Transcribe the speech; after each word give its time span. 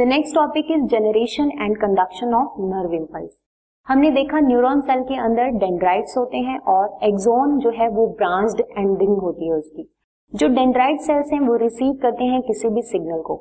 The 0.00 0.02
next 0.02 0.34
topic 0.34 0.66
is 0.70 0.84
generation 0.90 1.50
and 1.52 1.76
conduction 1.76 2.34
of 2.34 2.52
nerve 2.60 2.92
impulse 2.94 3.30
हमने 3.88 4.10
देखा 4.10 4.38
neuron 4.40 4.80
cell 4.80 5.02
के 5.02 5.16
अंदर 5.16 5.48
डेंड्राइट्स 5.58 6.16
होते 6.18 6.36
हैं 6.36 6.58
और 6.58 6.98
एक्सोन 7.02 7.58
जो 7.58 7.70
है 7.70 7.88
वो 7.88 8.06
ब्रांच्ड 8.18 8.60
एंडिंग 8.60 9.16
होती 9.16 9.48
है 9.48 9.54
उसकी। 9.54 9.88
जो 10.32 10.48
डेंड्राइट 10.48 11.00
सेल्स 11.00 11.32
हैं 11.32 11.40
वो 11.40 11.56
रिसीव 11.56 11.92
करते 12.02 12.24
हैं 12.24 12.40
किसी 12.42 12.68
भी 12.68 12.82
सिग्नल 12.82 13.20
को। 13.20 13.36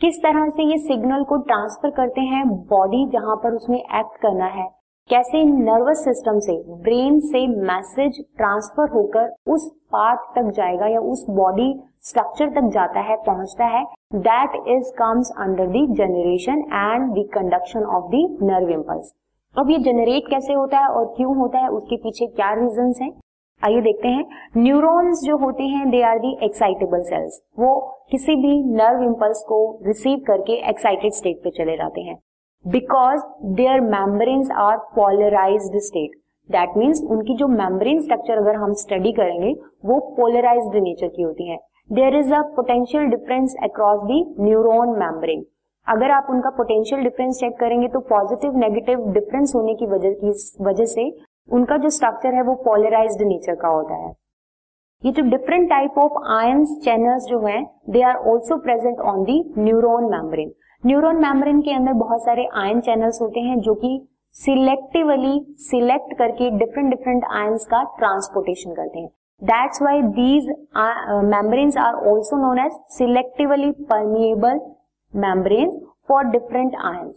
किस 0.00 0.18
तरह 0.22 0.48
से 0.48 0.62
ये 0.62 0.78
सिग्नल 0.78 1.24
को 1.24 1.36
ट्रांसफ़र 1.42 1.90
करते 1.90 2.20
हैं 2.20 2.44
बॉडी 2.66 3.06
जहाँ 3.12 3.36
पर 3.36 3.54
उसमें 3.54 3.78
एक्ट 3.78 4.20
करना 4.22 4.46
है। 4.58 4.68
कैसे 5.10 5.42
नर्वस 5.44 6.02
सिस्टम 6.04 6.38
से 6.40 6.52
ब्रेन 6.82 7.18
से 7.20 7.46
मैसेज 7.62 8.18
ट्रांसफ़र 8.36 8.90
होकर 8.90 9.32
उस 9.52 9.66
पार्ट 9.92 10.20
तक 10.36 10.50
जाएगा 10.56 10.86
या 10.86 11.00
उस 11.12 11.24
बॉडी 11.30 11.72
स्ट्रक्चर 12.02 12.50
तक 12.50 12.68
जाता 12.72 13.00
है, 13.00 13.16
पहुँचता 13.16 13.64
है 13.66 13.82
that 14.16 14.54
is 14.68 14.92
comes 14.98 15.32
under 15.38 15.66
the 15.68 15.84
generation 15.96 16.62
and 16.74 17.10
the 17.14 17.26
conduction 17.34 17.84
of 17.88 18.10
the 18.10 18.22
nerve 18.42 18.70
impulse 18.70 19.12
अब 19.54 19.70
ये 19.70 19.78
जनरेट 19.80 20.30
कैसे 20.30 20.52
होता 20.52 20.78
है 20.78 20.88
और 20.88 21.12
क्यों 21.16 21.36
होता 21.36 21.58
है, 21.58 21.68
उसके 21.68 21.96
पीछे 21.98 22.26
क्या 22.28 22.52
रीजन 22.54 22.94
है? 23.02 23.12
आइए 23.62 23.80
देखते 23.82 24.08
हैं। 24.08 24.24
न्यूरॉन्स 24.56 25.24
जो 25.24 25.36
होते 25.36 25.62
हैं 25.66 25.90
they 25.90 26.02
are 26.04 26.18
the 26.18 26.36
excitable 26.44 27.00
cells 27.04 27.42
वो 27.58 27.76
किसी 28.10 28.34
भी 28.36 28.62
नर्व 28.74 29.02
इम्पल्स 29.04 29.44
को 29.48 29.62
रिसीव 29.86 30.18
करके 30.26 30.64
एक्साइटेड 30.70 31.12
स्टेट 31.12 31.42
पे 31.44 31.50
चले 31.56 31.76
जाते 31.76 32.00
हैं। 32.00 32.18
Because 32.64 33.20
their 33.56 33.80
membranes 33.80 34.50
are 34.60 34.76
polarised 34.94 35.78
state 35.82 36.10
that 36.50 36.76
means 36.76 37.00
उनकी 37.10 37.34
जो 37.36 37.46
मेम्ब्रेन 37.48 38.00
स्ट्रक्चर 38.02 38.38
अगर 38.38 38.56
हम 38.56 38.72
स्टडी 38.74 39.12
करेंगे, 39.12 39.52
वो 39.84 39.98
पोलराइज्ड 40.16 40.76
नेचर 40.76 41.08
की 41.08 41.22
होती 41.22 41.48
है. 41.48 41.56
There 41.90 42.16
is 42.16 42.34
a 42.34 42.40
potential 42.56 43.06
difference 43.06 43.54
across 43.64 44.02
the 44.02 44.22
neuron 44.40 44.98
membrane 44.98 45.44
अगर 45.86 46.10
आप 46.10 46.26
उनका 46.30 46.50
पोटेंशियल 46.50 47.02
डिफरेंस 47.02 47.40
चेक 47.40 47.58
करेंगे 47.60 47.88
तो 47.88 48.00
पॉजिटिव 48.10 48.56
नेगेटिव 48.58 49.10
डिफरेंस 49.12 49.54
होने 49.54 49.74
की 49.74 49.86
वजह 49.86 50.12
की 50.14 50.32
वजह 50.64 50.84
से 50.86 51.10
उनका 51.48 51.76
जो 51.76 51.90
स्ट्रक्चर 51.90 52.34
है 52.34 52.42
वो 52.42 52.54
पोलराइज्ड 52.64 53.22
नेचर 53.26 53.54
का 53.54 53.68
होता 53.68 53.94
है. 53.96 54.14
ये 55.02 55.12
जो 55.12 55.22
different 55.30 55.68
type 55.70 55.98
of 55.98 56.24
ions 56.32 56.78
channels 56.84 57.24
जो 57.24 57.38
हैं 57.46 57.64
they 57.90 58.02
are 58.02 58.16
also 58.30 58.56
present 58.62 59.00
on 59.08 59.22
the 59.24 59.42
neuron 59.58 60.10
membrane 60.12 60.52
neuron 60.84 61.16
membrane 61.16 61.60
के 61.62 61.72
अंदर 61.74 61.92
बहुत 61.92 62.22
सारे 62.24 62.46
आयन 62.56 62.80
चैनल्स 62.80 63.20
होते 63.22 63.40
हैं 63.40 63.58
जो 63.60 63.74
कि 63.74 63.88
सिलेक्टिवली 64.34 65.40
सिलेक्ट 65.60 66.16
करके 66.18 66.50
डिफरेंट 66.50 66.90
डिफरेंट 66.90 67.24
आयंस 67.30 67.66
का 67.70 67.82
ट्रांसपोर्टेशन 67.98 68.74
करते 68.74 68.98
हैं। 68.98 69.08
Why 69.82 69.96
these 70.14 70.48
uh, 70.76 71.20
membranes 71.26 71.76
are 71.84 71.92
also 72.08 72.38
known 72.40 72.58
as 72.64 72.78
selectively 72.96 73.70
permeable 73.92 74.62
membranes 75.14 75.76
for 76.08 76.22
different 76.32 76.80
ions. 76.86 77.14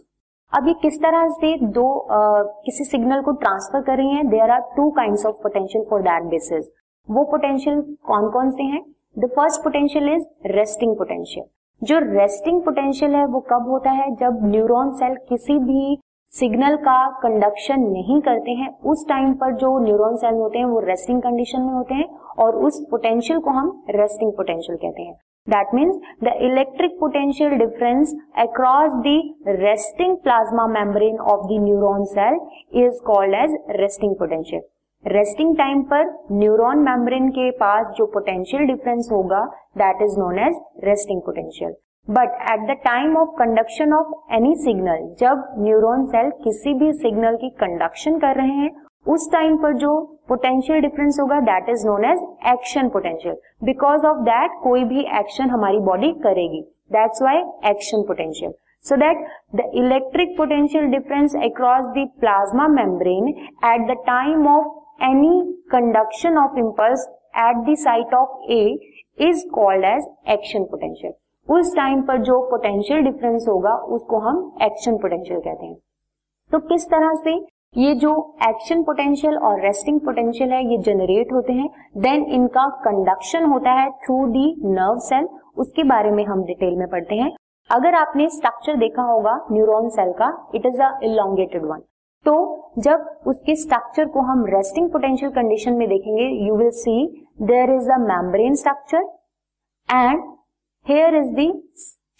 अब 0.52 0.68
ये 0.68 0.74
किस 0.82 0.98
तरह 1.02 1.28
से 1.30 1.56
दो 1.72 1.88
uh, 2.18 2.44
किसी 2.64 2.84
सिग्नल 2.84 3.22
को 3.22 3.32
ट्रांसफ़र 3.42 3.80
कर 3.80 3.96
रही 3.96 4.10
हैं? 4.10 4.28
There 4.28 4.50
are 4.50 4.60
two 4.76 4.90
kinds 5.00 5.26
of 5.26 5.42
potential 5.42 5.84
for 5.90 6.02
that 6.02 6.30
basis 6.30 6.70
वो 7.08 7.24
पोटेंशियल 7.32 7.80
कौन 8.06 8.30
कौन 8.30 8.50
से 8.50 8.62
हैं? 8.62 8.84
The 9.18 9.30
first 9.36 9.62
potential 9.64 10.14
is 10.14 10.24
resting 10.56 10.96
potential 10.96 11.46
जो 11.82 11.98
रेस्टिंग 11.98 12.60
पोटेंशियल 12.62 13.14
है 13.14 13.24
वो 13.26 13.40
कब 13.40 13.66
होता 13.68 13.90
है? 13.90 14.14
जब 14.16 14.38
न्यूरॉन 14.44 14.90
सेल 14.92 15.14
किसी 15.28 15.58
भी 15.60 15.98
सिग्नल 16.32 16.76
का 16.76 16.96
कंडक्शन 17.22 17.80
नहीं 17.82 18.20
करते 18.20 18.50
हैं, 18.50 18.68
उस 18.82 19.04
टाइम 19.08 19.32
पर 19.34 19.54
जो 19.54 19.78
न्यूरॉन 19.78 20.16
सेल 20.16 20.34
होते 20.34 20.58
हैं 20.58 20.66
वो 20.66 20.80
रेस्टिंग 20.80 21.20
कंडीशन 21.22 21.62
में 21.62 21.72
होते 21.72 21.94
हैं 21.94 22.08
और 22.38 22.56
उस 22.66 22.80
पोटेंशियल 22.90 23.38
को 23.38 23.50
हम 23.50 23.70
रेस्टिंग 23.90 24.32
पोटेंशियल 24.32 24.76
कहते 24.76 25.02
हैं। 25.02 25.14
That 25.46 25.74
means 25.74 26.00
the 26.24 26.32
electric 26.42 26.98
potential 27.00 27.56
difference 27.58 28.14
across 28.38 28.92
the 29.06 29.18
resting 29.60 30.16
plasma 30.18 30.66
membrane 30.74 31.18
of 31.32 31.46
the 31.46 31.60
neuron 31.64 32.04
cell 32.12 32.40
is 32.84 33.02
called 33.06 33.34
as 33.34 33.56
resting 33.80 34.14
potential 34.14 34.62
resting 35.06 35.56
time 35.56 35.82
पर 35.82 36.04
न्यूरॉन 36.32 36.78
मेम्ब्रेन 36.84 37.28
के 37.28 37.50
पास 37.56 37.86
जो 37.96 38.04
पोटेंशियल 38.12 38.66
डिफरेंस 38.66 39.08
होगा 39.12 39.44
that 39.78 40.02
is 40.02 40.18
known 40.18 40.38
as 40.38 40.54
resting 40.84 41.20
potential 41.22 41.74
but 42.08 42.38
at 42.52 42.60
the 42.68 42.76
time 42.84 43.16
of 43.16 43.28
conduction 43.38 43.92
of 43.92 44.34
any 44.34 44.54
signal 44.64 45.04
जब 45.20 45.44
neuron 45.58 46.04
cell 46.14 46.30
किसी 46.44 46.74
भी 46.74 46.92
signal 46.92 47.36
की 47.36 47.50
conduction 47.60 48.18
कर 48.18 48.36
रहे 48.36 48.54
हैं, 48.60 48.70
उस 49.06 49.30
टाइम 49.32 49.56
पर 49.62 49.72
जो 49.78 49.92
पोटेंशियल 50.28 50.80
डिफरेंस 50.80 51.18
होगा 51.20 51.40
that 51.48 51.68
is 51.70 51.86
known 51.86 52.04
as 52.04 52.26
action 52.52 52.88
potential 52.88 53.36
because 53.64 54.06
of 54.06 54.22
that 54.28 54.58
कोई 54.62 54.84
भी 54.84 55.04
एक्शन 55.18 55.50
हमारी 55.50 55.78
बॉडी 55.90 56.12
करेगी. 56.22 56.62
That's 56.92 57.22
why 57.22 57.42
action 57.70 58.02
potential 58.08 58.54
so 58.84 58.96
that 59.00 59.20
the 59.58 59.64
electric 59.80 60.32
potential 60.38 60.88
difference 60.94 61.34
across 61.44 61.86
the 61.92 62.02
plasma 62.24 62.64
membrane 62.72 63.28
at 63.68 63.86
the 63.90 63.96
time 64.08 64.42
of 64.54 64.66
any 65.04 65.34
conduction 65.72 66.40
of 66.40 66.58
impulse 66.62 67.06
at 67.40 67.64
the 67.66 67.76
site 67.82 68.12
of 68.16 68.34
A 68.54 68.62
is 69.18 69.44
called 69.54 69.86
as 69.86 70.04
action 70.34 70.66
potential. 70.72 71.12
उस 71.48 71.74
time 71.76 72.02
पर 72.02 72.18
जो 72.24 72.40
potential 72.50 73.00
difference 73.04 73.46
होगा, 73.48 73.74
उसको 73.94 74.18
हम 74.18 74.36
action 74.62 74.96
potential 74.98 75.40
कहते 75.40 75.66
हैं। 75.66 75.74
तो 76.50 76.58
किस 76.68 76.86
तरह 76.90 77.12
से 77.24 77.34
ये 77.76 77.94
जो 77.94 78.12
एक्शन 78.48 78.82
पोटेंशियल 78.82 79.36
और 79.38 79.60
रेस्टिंग 79.60 80.00
पोटेंशियल 80.00 80.52
है, 80.52 80.64
ये 80.64 80.78
जनरेट 80.78 81.32
होते 81.32 81.52
हैं 81.52 81.68
देन 81.98 82.24
इनका 82.34 82.66
कंडक्शन 82.84 83.44
होता 83.44 83.72
है 83.72 83.90
थ्रू 84.04 84.26
दी 84.26 84.46
नर्व 84.64 84.98
सेल 85.06 85.28
उसके 85.58 85.84
बारे 85.84 86.10
में 86.10 86.24
हम 86.24 86.44
डिटेल 86.44 86.76
में 86.78 86.86
पढ़ते 86.88 87.14
हैं। 87.14 87.30
अगर 87.70 87.94
आपने 87.94 88.28
स्ट्रक्चर 88.30 88.76
देखा 88.76 89.02
होगा 89.02 89.34
न्यूरॉन 89.52 89.88
सेल 89.90 90.12
का 90.12 90.30
it 90.54 90.66
is 90.66 90.80
a 90.82 90.88
elongated 91.04 91.64
one 91.64 91.82
तो 92.26 92.36
जब 92.78 93.06
उसके 93.26 93.54
स्ट्रक्चर 93.56 94.04
को 94.04 94.20
हम 94.20 94.44
रेस्टिंग 94.46 94.88
पोटेंशियल 94.90 95.32
कंडीशन 95.32 95.72
में 95.72 95.88
देखेंगे 95.88 96.28
you 96.46 96.56
will 96.56 96.70
see 96.74 97.26
there 97.42 97.74
is 97.74 97.88
the 97.88 98.00
membrane 98.00 98.54
structure 98.54 99.04
and 99.88 100.22
here 100.86 101.16
is 101.16 101.34
the 101.34 101.52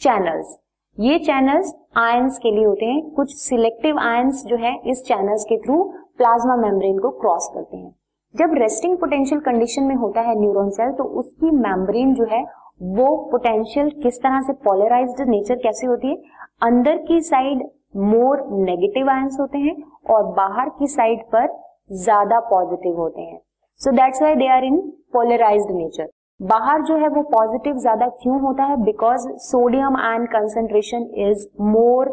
channels 0.00 0.59
ये 0.98 1.19
चैनल्स 1.19 1.72
आयंस 1.97 2.38
के 2.38 2.50
लिए 2.50 2.64
होते 2.64 2.87
हैं। 2.87 3.10
कुछ 3.10 3.34
सिलेक्टिव 3.37 3.98
आयंस 3.98 4.44
जो 4.47 4.56
है, 4.56 4.75
इस 4.87 5.03
चैनल्स 5.04 5.44
के 5.44 5.56
थ्रू 5.59 5.82
प्लाज्मा 6.19 6.56
मेम्ब्रेन 6.56 6.98
को 6.98 7.10
क्रॉस 7.10 7.50
करते 7.54 7.76
हैं। 7.76 7.94
जब 8.34 8.54
रेस्टिंग 8.54 8.97
पोटेंशियल 8.98 9.41
कंडीशन 9.41 9.82
में 9.82 9.94
होता 9.94 10.20
है 10.20 10.34
न्यूरॉन 10.41 10.70
सेल 10.70 10.93
तो 10.93 11.04
उसकी 11.20 11.50
मेम्ब्रेन 11.50 12.14
जो 12.14 12.25
है, 12.25 12.43
वो 12.82 13.16
पोटेंशियल 13.32 13.91
किस 14.03 14.19
तरह 14.19 14.41
से 14.41 14.53
पोलराइज्ड 14.64 15.20
नेचर 15.28 15.56
कैसे 15.56 15.87
होती 15.87 16.09
है? 16.09 16.16
अंदर 16.62 16.97
की 16.98 17.20
साइड 17.20 17.62
मोर 17.94 18.43
नेगेटिव 18.60 19.10
आयंस 19.10 19.37
होते 19.41 19.59
हैं 19.59 19.77
और 20.10 20.25
बाहर 20.34 20.69
की 20.78 20.87
साइड 20.88 21.22
पर 21.32 21.49
ज़्यादा 21.94 22.38
पॉजिटिव 22.50 22.97
होते 22.97 23.22
हैं। 23.22 23.38
So 23.81 23.93
that's 23.93 24.22
why 24.22 24.34
they 24.34 24.49
are 24.49 24.65
in 24.65 24.78
polarized 25.12 25.71
nature 25.72 26.09
बाहर 26.41 26.82
जो 26.82 26.97
है 26.97 27.09
वो 27.09 27.22
पॉजिटिव 27.31 27.77
ज़्यादा 27.78 28.06
क्यों 28.22 28.41
होता 28.41 28.65
है? 28.65 28.77
Because 28.84 29.28
sodium 29.41 29.97
ion 29.99 30.25
concentration 30.28 31.10
is 31.22 31.47
more 31.62 32.09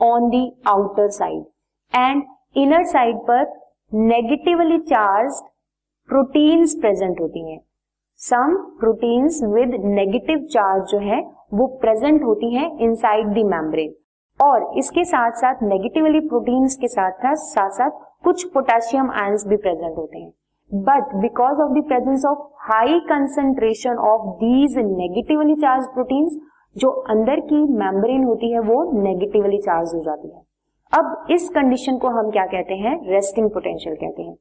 on 0.00 0.28
the 0.30 0.44
outer 0.68 1.08
side 1.10 1.44
and 1.92 2.22
inner 2.56 2.84
side 2.86 3.16
पर 3.28 3.44
नेगेटिवली 3.92 4.78
चार्ज 4.80 5.40
प्रोटीन्स 6.08 6.74
प्रेजेंट 6.80 7.20
होती 7.20 7.50
हैं। 7.50 7.60
Some 8.20 8.56
proteins 8.80 9.42
with 9.44 9.74
negative 9.84 10.46
charge 10.52 10.90
जो 10.90 10.98
है, 11.00 11.20
वो 11.54 11.66
प्रेजेंट 11.80 12.22
होती 12.24 12.54
हैं 12.54 12.70
इनसाइड 12.80 13.26
द 13.28 13.44
मेम्ब्रेन 13.46 13.94
और 14.40 14.72
इसके 14.78 15.04
साथ 15.04 15.30
साथ 15.30 15.62
नेगेटिवली 15.62 16.20
प्रोटीन्स 16.20 16.76
के 16.76 16.88
साथ 16.88 17.34
साथ 17.34 17.70
साथ 17.70 17.90
कुछ 18.24 18.44
पोटेशियम 18.44 19.10
आयंस 19.10 19.46
भी 19.46 19.56
प्रेजेंट 19.56 19.96
होते 19.96 20.18
हैं. 20.18 20.30
But 20.74 21.14
because 21.14 21.60
of 21.60 21.72
the 21.72 21.82
presence 21.88 22.24
of 22.24 22.38
high 22.62 22.98
concentration 23.00 23.96
of 23.96 24.22
these 24.36 24.78
negatively 24.78 25.54
charge 25.54 25.86
proteins 25.86 26.38
जो 26.76 26.90
अंदर 26.90 27.40
की 27.40 27.62
मेम्ब्रेन 27.74 28.24
होती 28.24 28.52
है, 28.52 28.60
वो 28.60 29.02
नेगेटिवली 29.02 29.58
चार्ज 29.58 29.94
हो 29.94 30.00
जाती 30.00 30.28
है. 30.28 30.42
अब 30.92 31.26
इस 31.30 31.48
कंडीशन 31.48 31.98
को 31.98 32.08
हम 32.08 32.30
क्या 32.30 32.46
कहते 32.46 32.74
हैं? 32.74 32.98
रेस्टिंग 33.08 33.50
पोटेंशियल 33.50 33.94
कहते 33.94 34.22
हैं. 34.22 34.36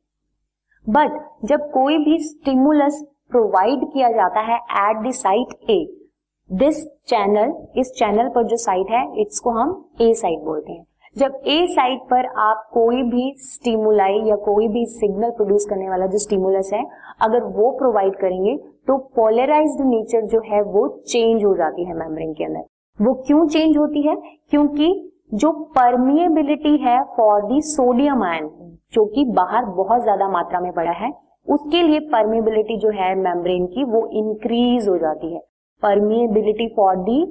बट 0.89 1.45
जब 1.45 1.69
कोई 1.71 1.97
भी 1.97 2.17
स्टिमुलस 2.17 3.05
प्रोवाइड 3.31 3.85
किया 3.93 4.09
जाता 4.09 4.39
है 4.39 4.55
at 4.55 5.07
the 5.07 5.11
site 5.11 5.69
A 5.69 6.04
this 6.49 6.85
channel 7.07 7.53
इस 7.79 7.91
चैनल 7.91 8.27
पर 8.29 8.43
जो 8.43 8.57
साइट 8.57 8.91
है, 8.91 9.21
इसको 9.21 9.49
हम 9.51 9.69
ए 10.01 10.13
साइट 10.13 10.39
बोलते 10.41 10.71
हैं। 10.71 10.85
जब 11.15 11.39
ए 11.47 11.65
साइट 11.69 11.99
पर 12.01 12.25
आप 12.41 12.67
कोई 12.73 13.01
भी 13.03 13.33
स्टिमुलाई 13.39 14.19
या 14.25 14.35
कोई 14.45 14.67
भी 14.67 14.85
सिग्नल 14.87 15.29
प्रोड्यूस 15.31 15.65
करने 15.69 15.89
वाला 15.89 16.05
जो 16.05 16.17
स्टिमुलस 16.17 16.69
है, 16.73 16.83
अगर 17.21 17.43
वो 17.55 17.71
प्रोवाइड 17.77 18.15
करेंगे 18.15 18.55
तो 18.87 18.97
पोलराइज्ड 19.15 19.81
नेचर 19.85 20.25
जो 20.27 20.41
है, 20.45 20.61
वो 20.63 20.87
चेंज 21.07 21.43
हो 21.45 21.55
जाती 21.55 21.85
है 21.85 21.93
मेम्ब्रेन 21.95 22.33
के 22.33 22.43
अंदर। 22.43 22.65
वो 22.99 23.13
क्यों 23.27 23.47
चेंज 23.47 23.77
होती 23.77 24.01
है? 24.01 24.15
क्योंकि 24.49 25.11
जो 25.33 25.51
परमिएबिलिटी 25.75 26.75
है 26.77 27.01
फॉर 27.17 27.41
दी 27.43 27.61
सोडियम 27.63 28.23
आयन 28.23 28.49
जो 28.93 29.05
कि 29.05 29.25
बाहर 29.31 29.65
बहुत 29.73 30.01
ज़्यादा 30.01 30.27
मात्रा 30.29 30.59
में 30.59 30.71
पड़ा 30.73 30.91
है, 30.93 31.11
उसके 31.47 31.81
लिए 31.81 31.99
परमिएबिलिटी 32.11 32.77
जो 32.77 32.89
है 32.91 33.13
मेम्ब्रेन 33.17 33.65
की, 33.65 33.83
वो 33.83 34.07
इंक्रीज 34.13 34.87
हो 34.87 34.97
जाती 34.97 35.33
है। 35.33 35.41
Permeability 35.83 36.67
for 36.75 36.95
the 36.95 37.23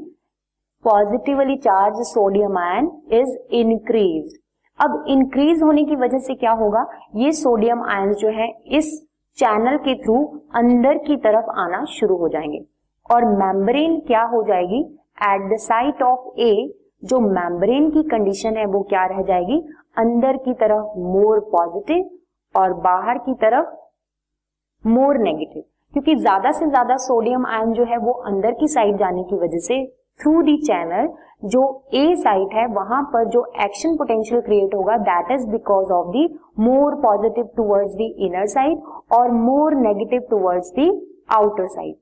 positively 0.84 1.56
charge 1.56 1.94
sodium 1.96 2.58
ion 2.58 2.90
is 3.12 3.36
increase 3.50 4.38
अब 4.78 5.04
इंक्रीज 5.08 5.62
होने 5.62 5.84
की 5.84 5.96
वजह 5.96 6.18
से 6.18 6.34
क्या 6.34 6.52
होगा? 6.52 6.86
ये 7.16 7.32
सोडियम 7.32 7.82
आयन 7.82 8.12
जो 8.14 8.28
है, 8.28 8.48
इस 8.66 9.06
चैनल 9.38 9.76
के 9.76 9.94
थ्रू 9.94 10.24
अंदर 10.54 10.98
की 10.98 11.16
तरफ़ 11.16 11.50
आना 11.50 11.84
शुरू 11.84 12.16
हो 12.16 12.28
जाएँगे। 12.28 12.64
और 13.10 13.24
मेम्ब्रेन 13.24 14.00
क्या 14.00 14.22
हो 14.22 14.42
जाएगी? 14.42 14.80
At 15.22 15.52
the 15.52 15.56
site 15.56 16.02
of 16.02 16.40
A 16.40 16.74
जो 17.04 17.20
मेम्ब्रेन 17.20 17.90
की 17.90 18.02
कंडीशन 18.02 18.56
है, 18.56 18.66
वो 18.66 18.82
क्या 18.82 19.06
रह 19.06 19.22
जाएगी? 19.22 19.60
अंदर 19.98 20.36
की 20.36 20.54
तरफ़ 20.54 20.98
मोर 20.98 21.40
पॉजिटिव 21.40 22.10
और 22.54 22.72
बाहर 22.72 23.18
की 23.18 23.34
तरफ़ 23.34 24.88
मोर 24.88 25.18
नेगेटिव 25.18 25.62
क्योंकि 25.94 26.14
ज़्यादा 26.16 26.50
से 26.52 26.66
ज़्यादा 26.66 26.96
सोडियम 27.00 27.44
आयन 27.46 27.72
जो 27.72 27.84
है 27.84 27.96
वो 27.98 28.12
अंदर 28.28 28.52
की 28.60 28.68
साइड 28.68 28.96
जाने 28.98 29.22
की 29.24 29.36
वजह 29.38 29.58
से 29.66 29.84
थ्रू 30.20 30.40
दी 30.42 30.56
चैनल 30.62 31.08
जो 31.44 31.62
ए 31.94 32.14
साइट 32.16 32.54
है, 32.54 32.66
वहाँ 32.68 33.02
पर 33.12 33.24
जो 33.30 33.44
एक्शन 33.64 33.96
पोटेंशियल 33.96 34.40
क्रिएट 34.40 34.74
होगा 34.74 34.96
that 35.08 35.30
is 35.32 35.46
because 35.48 35.92
of 35.92 36.08
the 36.12 36.24
more 36.60 36.94
positive 37.02 37.48
towards 37.56 37.92
the 37.94 38.06
inner 38.26 38.46
side 38.48 38.80
और 39.12 39.30
more 39.32 39.74
negative 39.76 40.26
towards 40.30 40.72
the 40.76 40.88
outer 41.32 41.66
side 41.66 41.94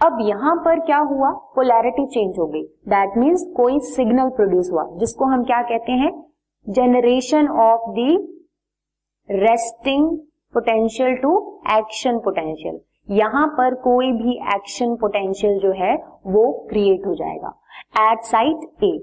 अब 0.00 0.18
यहाँ 0.20 0.54
पर 0.64 0.80
क्या 0.86 0.98
हुआ? 1.10 1.30
पोलैरिटी 1.56 2.06
चेंज 2.06 2.38
हो 2.38 2.46
गई। 2.46 2.62
दैट 2.88 3.18
मीन्स 3.18 3.44
कोई 3.56 3.78
सिग्नल 3.88 4.28
प्रोड्यूस 4.36 4.70
हुआ, 4.72 4.86
जिसको 4.98 5.24
हम 5.24 5.44
क्या 5.44 5.60
कहते 5.62 5.92
हैं? 5.92 6.10
Generation 6.66 7.48
of 7.48 7.90
the 7.90 8.16
resting 9.28 10.10
potential 10.54 11.14
to 11.16 11.36
action 11.72 12.18
potential 12.18 12.80
यहाँ 13.08 13.46
पर 13.48 13.74
कोई 13.82 14.12
भी 14.12 14.36
एक्शन 14.54 14.94
पोटेंशियल 14.96 15.58
जो 15.60 15.72
है, 15.74 15.94
वो 16.26 16.66
क्रिएट 16.70 17.06
हो 17.06 17.14
जाएगा। 17.14 17.54
एट 18.02 18.22
साइट 18.24 18.84
ए 18.84 18.98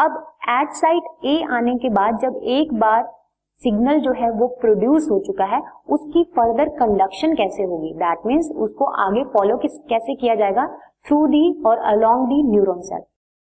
अब 0.00 0.24
एट 0.50 0.72
साइट 0.74 1.26
ए 1.26 1.42
आने 1.52 1.74
के 1.78 1.88
बाद 1.90 2.18
जब 2.22 2.40
एक 2.52 2.72
बार 2.74 3.02
सिग्नल 3.62 4.00
जो 4.00 4.12
है 4.12 4.30
वो 4.30 4.46
प्रोड्यूस 4.60 5.08
हो 5.10 5.18
चुका 5.26 5.44
है, 5.44 5.60
उसकी 5.88 6.22
फर्दर 6.36 6.68
कंडक्शन 6.78 7.34
कैसे 7.34 7.62
होगी? 7.62 7.92
दैट 7.94 8.26
मीन्स 8.26 8.50
उसको 8.56 8.84
आगे 9.02 9.22
फॉलो 9.34 9.56
कैसे 9.56 10.14
किया 10.14 10.34
जाएगा? 10.34 10.66
थ्रू 11.06 11.26
दी 11.26 11.62
और 11.66 11.78
अलोंग 11.86 12.26
दी 12.28 12.42
न्यूरोन 12.50 12.80
सेल 12.82 13.02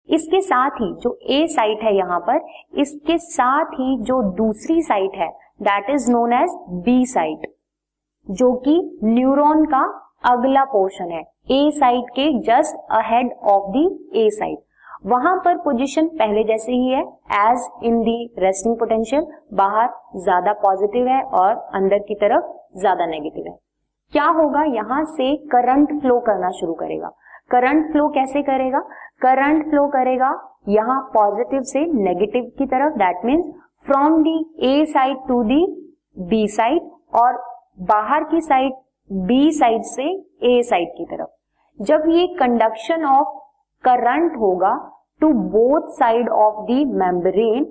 इसके 0.08 0.40
साथ 0.40 0.80
ही 0.80 0.92
जो 1.02 1.18
ए 1.30 1.46
साइट 1.46 1.82
है 1.82 1.94
यहाँ 1.96 2.18
पर, 2.20 2.40
इसके 2.74 3.16
साथ 3.18 3.72
ही 3.74 3.96
जो 4.02 4.22
दूसरी 4.36 4.80
साइट 4.82 5.16
है 5.16 5.28
that 5.62 5.90
is 5.90 6.10
known 6.12 6.32
as 6.32 6.54
B 6.84 7.04
site 7.06 7.46
जो 8.30 8.52
कि 8.64 8.74
न्यूरॉन 9.04 9.64
का 9.66 9.82
अगला 10.24 10.64
पोर्शन 10.72 11.10
है. 11.10 11.20
ए 11.50 11.70
साइड 11.74 12.10
के 12.10 12.32
just 12.42 12.76
ahead 12.92 13.32
of 13.50 13.70
the 13.72 13.88
A 14.16 14.28
side 14.32 14.58
वहाँ 15.06 15.36
पर 15.44 15.56
पोजीशन 15.58 16.06
पहले 16.18 16.42
जैसे 16.44 16.72
ही 16.72 16.88
है 16.88 17.00
as 17.40 17.68
in 17.84 18.00
the 18.02 18.16
resting 18.38 18.76
potential 18.78 19.26
बाहर 19.54 19.88
ज़्यादा 20.16 20.52
पॉजिटिव 20.62 21.06
है 21.08 21.22
और 21.22 21.54
अंदर 21.74 21.98
की 22.08 22.14
तरफ़ 22.16 22.50
ज़्यादा 22.80 23.06
नेगेटिव 23.06 23.46
है. 23.46 23.56
क्या 24.12 24.26
होगा? 24.26 24.62
यहाँ 24.64 25.02
से 25.06 25.34
करंट 25.52 26.00
फ्लो 26.00 26.18
करना 26.20 26.50
शुरू 26.50 26.72
करेगा. 26.74 27.08
करंट 27.50 27.90
फ्लो 27.92 28.08
कैसे 28.08 28.42
करेगा? 28.42 28.80
करंट 29.22 29.68
फ्लो 29.70 29.86
करेगा 29.88 30.30
यहाँ 30.68 31.00
पॉजिटिव 31.14 31.62
से 31.64 31.84
नेगेटिव 31.94 32.50
की 32.58 32.66
तरफ़. 32.66 32.96
That 32.98 33.24
means 33.24 33.46
from 33.86 34.22
the 34.22 34.38
A 34.68 34.84
side 34.86 35.16
to 35.28 35.42
the 35.44 35.64
B 36.28 36.46
side 36.50 36.90
और 37.14 37.42
बाहर 37.80 38.24
की 38.24 38.40
साइड 38.40 38.72
बी 39.10 39.50
साइड 39.52 39.82
से 39.84 40.04
ए 40.44 40.62
साइड 40.62 40.88
की 40.96 41.04
तरफ़। 41.04 41.28
जब 41.78 42.02
ये 42.08 42.26
कंडक्शन 42.38 43.04
ऑफ़ 43.06 43.28
करंट 43.84 44.36
होगा 44.36 44.72
to 45.20 45.32
both 45.52 45.88
side 45.94 46.28
of 46.30 46.64
the 46.66 46.84
membrane 46.96 47.64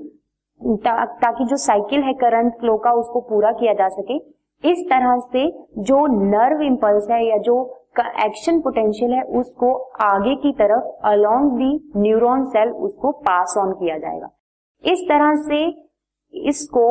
ताकि 0.61 1.45
जो 1.45 1.55
साइकिल 1.57 2.01
है 2.03 2.13
करंट 2.15 2.53
फ्लो 2.59 2.77
का 2.77 2.91
उसको 2.93 3.19
पूरा 3.21 3.51
किया 3.51 3.73
जा 3.73 3.87
सके, 3.89 4.17
इस 4.63 4.85
तरह 4.89 5.19
से 5.31 5.47
जो 5.81 6.05
नर्व 6.07 6.61
इंपल्स 6.61 7.09
है 7.11 7.23
या 7.25 7.37
जो 7.39 7.61
एक्शन 7.99 8.59
पोटेंशियल 8.61 9.13
है 9.13 9.21
उसको 9.39 9.73
आगे 10.01 10.35
की 10.35 10.51
तरफ़ 10.53 11.07
अलोंग 11.07 11.51
दी 11.51 11.71
न्यूरॉन 11.97 12.43
सेल 12.49 12.69
उसको 12.87 13.11
पास 13.21 13.55
ऑन 13.57 13.71
किया 13.73 13.97
जाएगा। 13.97 14.29
इस 14.83 15.07
तरह 15.09 15.35
से 15.43 15.63
इसको 16.33 16.85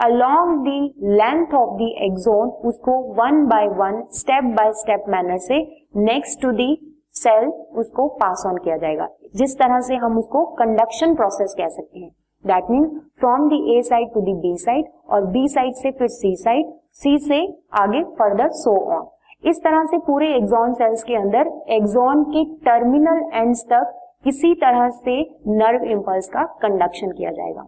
along 0.00 0.58
the 0.58 0.80
length 1.14 1.54
of 1.54 1.70
the 1.78 1.88
axon 2.04 2.48
उसको 2.68 2.92
one 3.14 3.44
by 3.46 3.66
one 3.78 4.02
step 4.18 4.44
by 4.56 4.72
step 4.74 5.04
manner 5.08 5.38
से 5.38 5.58
नेक्स्ट 5.98 6.40
टू 6.42 6.50
दी 6.52 6.68
सेल 7.14 7.48
उसको 7.78 8.06
पास 8.20 8.42
ऑन 8.46 8.56
किया 8.56 8.76
जाएगा 8.76 9.08
जिस 9.36 9.56
तरह 9.58 9.80
से 9.88 9.96
हम 9.96 10.18
उसको 10.18 10.44
कंडक्शन 10.54 11.14
प्रोसेस 11.14 11.54
कह 11.58 11.68
सकते 11.68 11.98
हैं 11.98 12.10
that 12.44 12.70
mean 12.70 12.84
from 13.20 13.48
the 13.48 13.58
A 13.76 13.80
side 13.82 14.12
to 14.14 14.20
the 14.20 14.34
B 14.42 14.56
side 14.58 14.86
और 15.10 15.26
बी 15.32 15.46
साइड 15.48 15.74
से 15.74 15.90
फिर 15.98 16.08
सी 16.10 16.34
साइड 16.36 16.72
सी 17.00 17.18
से 17.26 17.40
आगे 17.80 18.02
फर्दर 18.18 18.48
सो 18.60 18.76
ऑन 18.94 19.06
इस 19.44 19.60
तरह 19.64 19.84
से 19.84 19.98
पूरे 20.06 20.34
एक्सॉन 20.36 20.72
सेल्स 20.74 21.02
के 21.02 21.16
अंदर 21.16 21.50
एक्सॉन 21.72 22.24
के 22.30 22.44
टर्मिनल 22.64 23.22
एंड्स 23.34 23.62
तक 23.64 23.92
किसी 24.24 24.54
तरह 24.54 24.88
से 24.94 25.20
नर्व 25.48 25.84
इंपल्स 25.90 26.28
का 26.28 26.42
कंडक्शन 26.62 27.10
किया 27.10 27.30
जाएगा। 27.32 27.66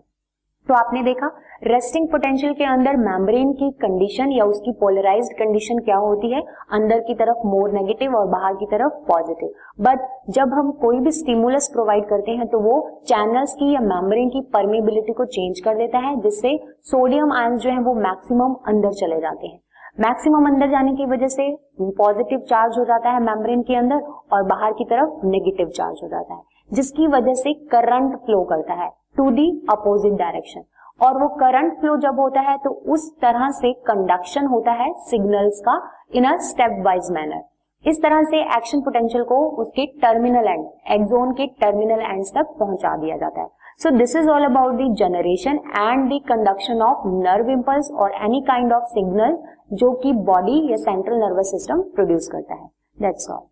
तो 0.68 0.74
आपने 0.74 1.02
देखा 1.02 1.26
रेस्टिंग 1.64 2.06
पोटेंशियल 2.08 2.52
के 2.52 2.64
अंदर 2.64 2.96
मेम्ब्रेन 2.98 3.52
की 3.52 3.70
कंडीशन 3.80 4.30
या 4.32 4.44
उसकी 4.44 4.72
पोलराइज्ड 4.72 5.32
कंडीशन 5.38 5.78
क्या 5.78 5.96
होती 5.96 6.32
है? 6.32 6.40
अंदर 6.72 7.00
की 7.00 7.14
तरफ़ 7.14 7.46
मोर 7.46 7.72
नेगेटिव 7.72 8.14
और 8.16 8.26
बाहर 8.28 8.54
की 8.54 8.66
तरफ़ 8.66 8.92
पॉजिटिव 9.08 9.50
बट 9.80 10.06
जब 10.30 10.54
हम 10.54 10.70
कोई 10.82 11.00
भी 11.00 11.10
स्टिमुलस 11.12 11.68
प्रोवाइड 11.72 12.04
करते 12.04 12.32
हैं 12.32 12.46
तो 12.46 12.60
वो 12.60 12.78
चैनल्स 13.08 13.54
की 13.54 13.72
या 13.74 13.80
मेम्ब्रेन 13.82 14.28
की 14.28 14.40
परमेबिलिटी 14.54 15.12
को 15.12 15.24
चेंज 15.26 15.60
कर 15.60 15.76
देता 15.76 15.98
है, 15.98 16.14
जिससे 16.16 16.56
सोडियम 16.84 17.32
आयन 17.32 17.56
जो 17.56 17.70
है 17.70 17.78
वो 17.80 17.94
मैक्सिमम 18.00 18.54
अंदर 18.68 18.92
चले 18.94 19.20
जाते 19.20 19.46
हैं. 19.46 19.58
मैक्सिमम 20.00 20.46
अंदर 20.46 20.70
जाने 20.70 20.94
की 20.94 21.06
वजह 21.06 21.28
से 21.28 21.50
पॉजिटिव 21.98 22.38
चार्ज 22.48 22.78
हो 22.78 22.84
जाता 22.84 23.10
है 23.10 23.22
मेम्ब्रेन 23.22 23.62
के 23.62 23.76
अंदर 23.76 24.02
और 24.32 24.42
बाहर 24.46 24.72
की 24.72 24.84
तरफ़ 24.86 25.26
नेगेटिव 25.26 25.68
चार्ज 25.76 26.00
हो 26.02 26.08
जाता 26.08 26.34
है, 26.34 26.40
जिसकी 26.70 27.06
वजह 27.08 27.34
से 27.36 27.52
करंट 27.70 28.16
फ्लो 28.16 28.42
करता 28.44 28.74
है. 28.74 28.90
टू 29.16 29.30
दी 29.30 29.48
अपोजिट 29.70 30.12
डायरेक्शन 30.18 30.64
और 31.00 31.18
वो 31.18 31.28
करंट 31.36 31.78
फ्लो 31.80 31.96
जब 31.96 32.20
होता 32.20 32.40
है 32.40 32.56
तो 32.56 32.70
उस 32.94 33.10
तरह 33.22 33.50
से 33.50 33.72
कंडक्शन 33.86 34.46
होता 34.46 34.72
है 34.72 34.92
सिग्नल्स 35.06 35.60
का 35.60 35.80
in 36.14 36.24
a 36.24 36.36
step 36.48 36.82
wise 36.86 37.10
manner 37.10 37.42
इस 37.84 38.02
तरह 38.02 38.22
से 38.22 38.40
एक्शन 38.56 38.80
पोटेंशियल 38.80 39.24
को 39.24 39.38
उसके 39.62 39.86
टर्मिनल 40.02 40.48
एंड 40.48 40.66
एक्सोन 40.92 41.32
के 41.32 41.46
टर्मिनल 41.60 42.02
एंड 42.02 42.24
तक 42.34 42.54
पहुँचा 42.58 42.96
दिया 42.96 43.16
जाता 43.16 43.40
है. 43.40 43.48
So 43.80 43.90
this 43.90 44.16
is 44.16 44.28
all 44.30 44.44
about 44.44 44.74
the 44.74 44.94
generation 44.98 45.58
and 45.78 46.08
the 46.12 46.20
conduction 46.28 46.82
of 46.82 47.06
nerve 47.08 47.50
impulse 47.50 47.90
और 47.92 48.14
एनी 48.24 48.40
काइंड 48.40 48.72
ऑफ़ 48.72 48.84
सिग्नल 48.88 49.38
जो 49.72 49.92
कि 50.02 50.12
बॉडी 50.12 50.60
या 50.70 50.76
सेंट्रल 50.76 51.18
नर्वस 51.18 51.50
सिस्टम 51.50 51.82
प्रोड्यूस 51.94 52.28
करता 52.28 52.54
है. 52.54 52.68
That's 53.00 53.30
all 53.30 53.51